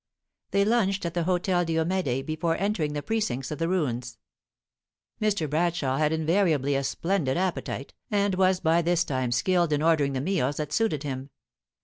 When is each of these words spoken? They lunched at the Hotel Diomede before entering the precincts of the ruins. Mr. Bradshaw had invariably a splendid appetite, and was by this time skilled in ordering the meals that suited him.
They 0.49 0.65
lunched 0.65 1.05
at 1.05 1.13
the 1.13 1.25
Hotel 1.25 1.63
Diomede 1.63 2.25
before 2.25 2.57
entering 2.59 2.93
the 2.93 3.03
precincts 3.03 3.51
of 3.51 3.59
the 3.59 3.69
ruins. 3.69 4.17
Mr. 5.21 5.47
Bradshaw 5.47 5.97
had 5.97 6.11
invariably 6.11 6.73
a 6.73 6.83
splendid 6.83 7.37
appetite, 7.37 7.93
and 8.09 8.33
was 8.33 8.59
by 8.59 8.81
this 8.81 9.03
time 9.03 9.31
skilled 9.31 9.71
in 9.71 9.83
ordering 9.83 10.13
the 10.13 10.19
meals 10.21 10.57
that 10.57 10.73
suited 10.73 11.03
him. 11.03 11.29